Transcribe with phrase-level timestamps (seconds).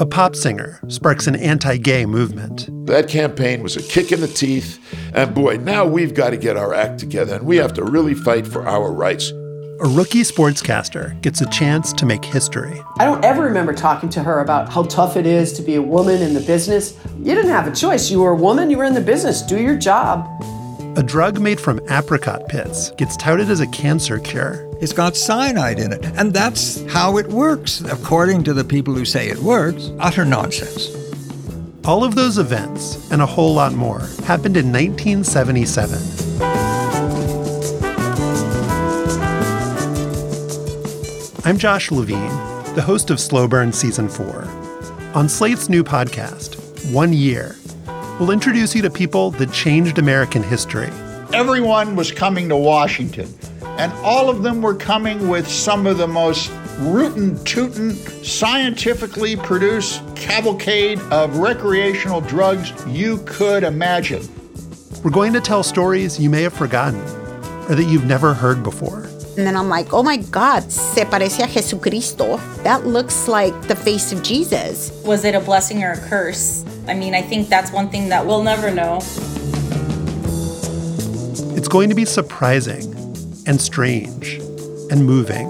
[0.00, 2.70] A pop singer sparks an anti gay movement.
[2.86, 4.80] That campaign was a kick in the teeth,
[5.12, 8.14] and boy, now we've got to get our act together and we have to really
[8.14, 9.28] fight for our rights.
[9.28, 12.80] A rookie sportscaster gets a chance to make history.
[12.98, 15.82] I don't ever remember talking to her about how tough it is to be a
[15.82, 16.98] woman in the business.
[17.18, 18.10] You didn't have a choice.
[18.10, 19.42] You were a woman, you were in the business.
[19.42, 20.26] Do your job.
[20.96, 24.68] A drug made from apricot pits gets touted as a cancer cure.
[24.80, 29.04] It's got cyanide in it, and that's how it works, according to the people who
[29.04, 29.92] say it works.
[30.00, 30.88] Utter nonsense.
[31.84, 35.98] All of those events, and a whole lot more, happened in 1977.
[41.44, 42.20] I'm Josh Levin,
[42.74, 44.44] the host of Slow Burn Season 4.
[45.14, 46.56] On Slate's new podcast,
[46.92, 47.54] One Year,
[48.20, 50.90] we'll introduce you to people that changed American history.
[51.32, 53.32] Everyone was coming to Washington,
[53.78, 60.02] and all of them were coming with some of the most rootin' tootin', scientifically produced
[60.16, 64.22] cavalcade of recreational drugs you could imagine.
[65.02, 67.00] We're going to tell stories you may have forgotten
[67.70, 69.08] or that you've never heard before.
[69.36, 72.38] And then I'm like, oh my God, se parece a Jesucristo.
[72.64, 74.90] That looks like the face of Jesus.
[75.04, 76.64] Was it a blessing or a curse?
[76.88, 78.98] I mean, I think that's one thing that we'll never know.
[81.56, 82.92] It's going to be surprising
[83.46, 84.34] and strange
[84.90, 85.46] and moving.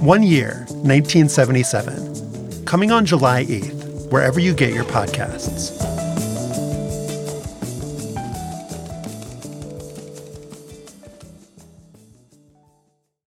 [0.00, 5.91] One year, 1977, coming on July 8th, wherever you get your podcasts.